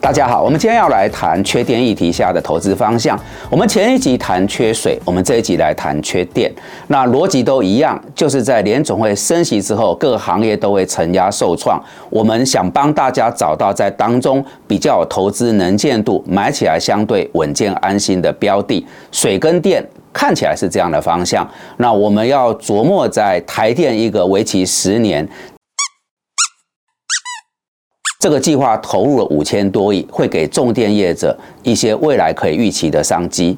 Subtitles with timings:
[0.00, 3.18] 大家好，我们今天要来谈缺电议题下的投资方向。
[3.48, 6.52] 我们前一集谈缺水，我们这一集来谈缺电。
[6.88, 11.80] 那逻辑都一样，就是在联总会升息之后，各行业都会承压受创。
[12.08, 18.84] 我们想帮大家找到在当中比较有投资能见度、买起来相对稳健安心的标的。
[19.12, 21.48] 水跟电看起来是这样的方向。
[21.76, 25.28] 那我们要琢磨在台电一个为期十年。
[28.18, 33.56] 这个计划投入了五千多亿，会给重电业者一些未来可以预期的商机。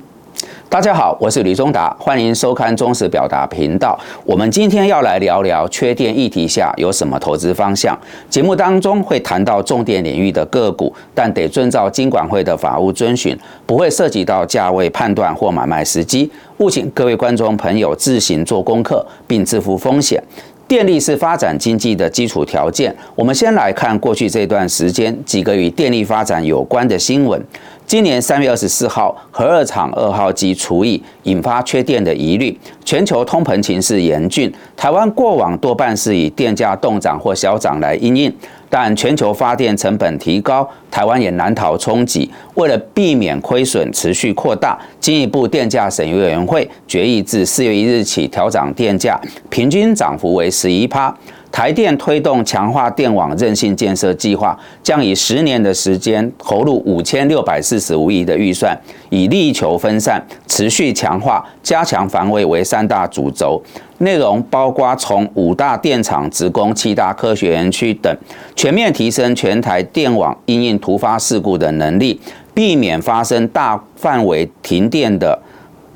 [0.72, 3.94] 大家好，我是吕中达，欢迎收看中实表达频道。
[4.24, 7.94] 我们今天要来聊聊缺电议题下有什么投资方向。
[8.30, 16.30] 节目当中会谈到重点领域的个股，但得遵照金管会的法务遵循，不会涉及到价位判断或买卖时机。
[16.56, 20.24] 务请各位观众朋友自行做功课，并自负风险。
[20.66, 22.96] 电力是发展经济的基础条件。
[23.14, 27.38] 我们先来看过去这段时间几个与电力发展有关的新闻。
[27.86, 34.50] 今年三月二十四号，核二厂二号机除役引发缺电的疑虑，全球通膨情势严峻。
[34.74, 38.32] 台湾过往多半是以电价动涨或小涨来应应。
[38.70, 42.30] 但全球发电成本提高，台湾也难逃冲击。
[42.54, 51.14] 为了避免亏损持续扩大，进一步电价审议委员会决议自四月一日起调涨电价，平均涨幅为十一趴。
[51.52, 58.74] 台电推动强化电网韧性建设计划，将以十年的时间投入五千六百四十五亿的预算，
[59.10, 63.62] 以力求分散、持续强化、加强防卫为三大主轴。
[63.98, 68.12] 内容包括从五大电厂职工、七大科学园区等，
[68.56, 72.18] 全面提升全台电网应应突发事故的能力，
[72.54, 75.38] 避免发生大范围停电的。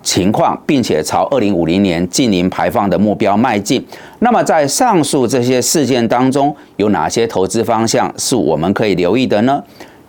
[0.07, 3.85] 情况，并且朝二零五零年净零排放的目标迈进。
[4.21, 9.61] 那么，在上述这些事件当中，有哪些投资方向是我们可以留意的呢？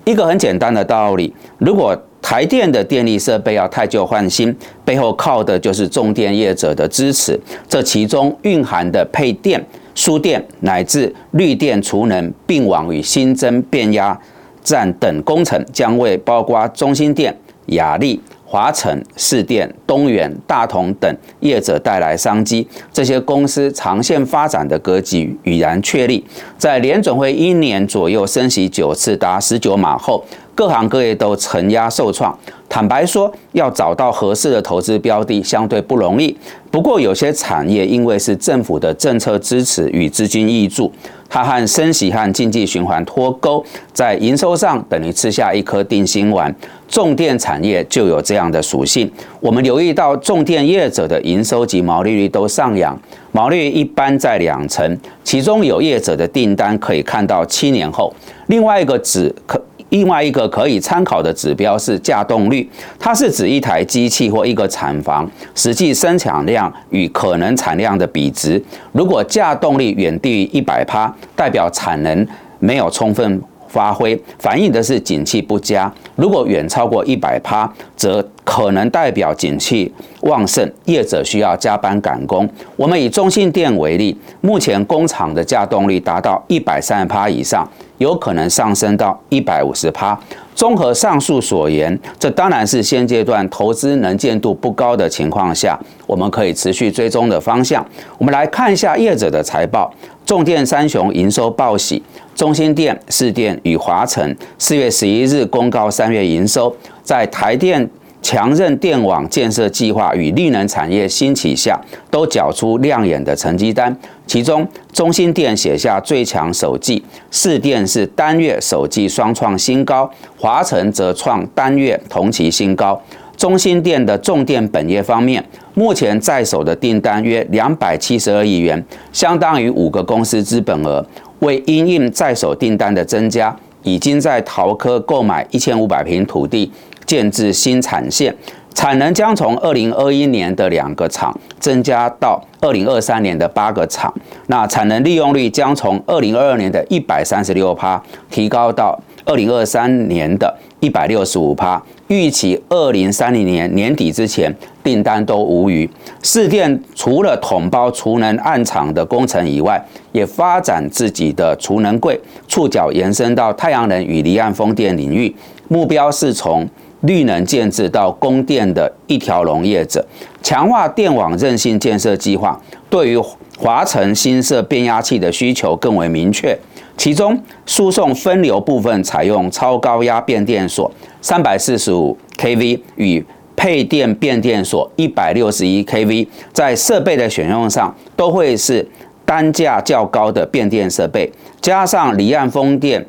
[0.06, 4.56] 一个很简单的道理：如果台电的电力设备要太旧换新，
[4.86, 7.40] 背后靠的就是重电业者的支持。
[7.68, 9.66] 这其中蕴含的配电、
[9.96, 14.18] 输电乃至绿电储能并网与新增变压
[14.64, 17.36] 站等工程，将为包括中心电、
[17.68, 18.22] 雅力。
[18.50, 26.24] 华晨、市电、东元、大同等业者带来商机，这些公司长线发展的格局已然确立。
[26.58, 30.24] 在联准会一年左右升息九次，达十九码后。
[30.56, 32.36] 各行各业都承压受创，
[32.68, 36.36] 坦白说，要找到合适的投资标的相对不容易。
[36.78, 40.94] 不过，有些产业因为是政府的政策支持与资金挹注，
[41.28, 46.56] 它和升息和经济循环脱钩，在营收上等于吃下一颗定心丸。
[46.88, 49.12] 重电产业就有这样的属性。
[49.40, 52.96] 我们留意到，重电业者的营收及毛利率都上扬，
[53.32, 58.14] 毛利率一般在两成，其中有业者的订单可以看到七年后。
[58.46, 59.60] 另外一个指可。
[59.90, 68.62] 另外一个可以参考的指标是价动率，它是指一台机器或一个厂房实际生产量与可能产量的比值。
[68.92, 72.28] 如果价动力远低于一百帕，代表产能
[72.60, 79.92] 没有充分发挥，反映的是景气不佳；如果远超过一百帕，则可能代表景气
[80.22, 82.50] 旺盛，业者需要加班赶工。
[82.76, 87.70] 我们以中信电为例，目前工厂的价动力达到一百三十帕以上。
[87.98, 90.18] 有可能上升到一百五十趴。
[90.56, 97.86] 综合上述所言，这当然是现阶段投资能见度不高的情况下，我们可以持续追踪的方向。
[98.18, 99.94] 我们来看一下业者的财报。
[100.26, 102.02] 重电三雄营收报喜，
[102.36, 107.90] 中心电、市电与华晨四月十一日公告三月营收，在台电。
[108.22, 111.80] 强韧电网建设计划与绿能产业兴起下，
[112.12, 113.96] 都缴出亮眼的成绩单。
[114.26, 117.02] 其中，中心电写下最强首季，
[117.32, 123.02] 市电是单月首季双创新高，华晨则创单月同期新高。
[123.38, 125.42] 中心电的重电本业方面，
[125.76, 128.84] 目前在手的订单约两百七十二亿元，
[129.14, 131.06] 相当于五个公司资本额。
[131.40, 136.72] 为因应在手订单的增加，已经在桃科购买一千五百平土地。
[137.08, 138.36] 建制新产线，
[138.76, 144.14] 产能将从二零二一年的两个厂增加到二零二三年的八个厂。
[144.46, 148.00] 那产能利用率将从二零二二年的一百三十六趴
[148.30, 151.82] 提高到二零二三年的一百六十五趴。
[152.10, 155.90] 预期二零三零年年底之前订单都无余。
[156.24, 159.84] 市电除了统包储能暗场的工程以外，
[160.14, 162.18] 也发展自己的储能柜，
[162.48, 165.36] 触角延伸到太阳能与离岸风电领域。
[165.68, 166.66] 目标是从
[167.02, 170.06] 绿能建制到供电的一条龙业者，
[170.42, 172.60] 强化电网韧性建设计划，
[172.90, 173.18] 对于
[173.58, 176.58] 华晨新设变压器的需求更为明确。
[176.96, 180.92] 其中，输送分流部分采用超高压变电所
[181.22, 183.24] 三百四十五 kV 与
[183.56, 188.88] 配电变电所一百六十一 kV，在设备的选用上都会是
[189.26, 193.06] 单价较高的变电设备，加上离岸风电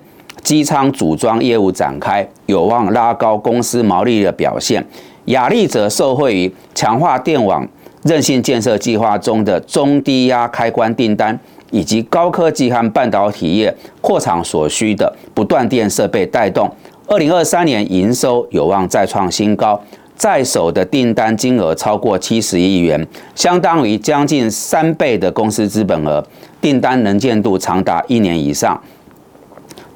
[0.48, 4.82] 机舱组装业务展开，有望拉高公司毛利的表现。
[5.26, 7.68] 雅力则受惠于强化电网
[8.04, 11.38] 韧性建设计划中的中低压开关订单，
[11.70, 16.74] 以及高科技和半导体业扩厂所需的不断电设备带动，
[17.06, 19.78] 二零二三年营收有望再创新高。
[20.16, 26.26] 在手的订单金额超过七十亿元，相当于将近三倍的公司资本额，
[26.58, 28.82] 订单能见度长达一年以上。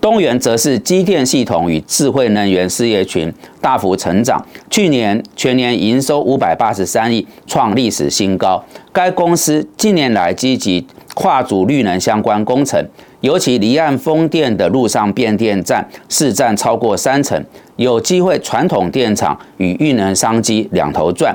[0.02, 8.60] 东元则是机电系统与智慧能源事业群大幅成长，去年全年营收五百八十三亿，创历史新高。
[8.93, 10.84] 该公司近年来积极
[11.14, 12.84] 跨足绿能相关工程。
[13.20, 17.40] 尤其离岸风电的陆上变电站市占超过三成，
[17.76, 21.32] 有机会传统电厂与运能商机两头赚。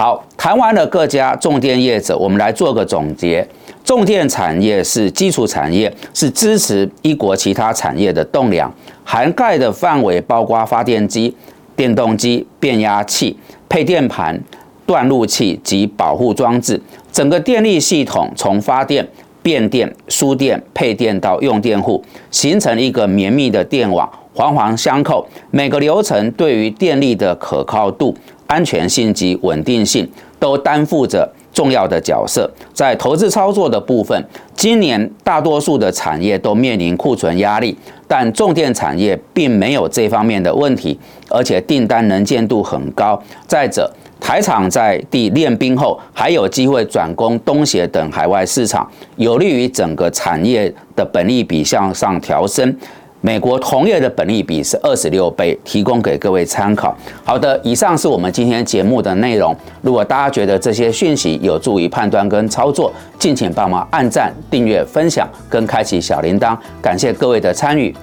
[0.00, 3.46] 好，谈完了各家重电业者，我们来做个总结。
[3.84, 8.72] 重电产业是基础产业，是支持一国其他产业的栋梁，
[9.04, 11.36] 涵盖的范围包括发电机、
[11.76, 13.38] 电动机、变压器、
[13.68, 14.42] 配电盘、
[14.86, 16.80] 断路器及保护装置，
[17.12, 19.06] 整个电力系统从发电。
[19.42, 25.26] 变电、输电、配电到用电户，形成一个绵密的电网，环环相扣。
[25.50, 28.14] 每个流程对于电力的可靠度、
[28.50, 30.06] 安全性及稳定性，
[30.40, 32.50] 都担负着重要的角色。
[32.74, 34.20] 在投资操作的部分，
[34.56, 37.76] 今年大多数的产业都面临库存压力，
[38.08, 40.98] 但重电产业并没有这方面的问题，
[41.28, 43.20] 而且订单能见度很高。
[43.46, 43.88] 再者，
[44.20, 52.76] 台厂在地练兵后，还有机会转攻东协等海外市场，有利于整个产业的本利比向上调升。
[53.22, 56.96] 美国同业的本利比是二十六倍，提供给各位参考。
[57.22, 59.54] 好的，以上是我们今天节目的内容。
[59.82, 66.56] 如果大家觉得这些讯息有助于判断跟操作，敬请帮忙按赞、订阅、分享跟开启小铃铛。
[66.80, 67.94] 感谢各位的参与。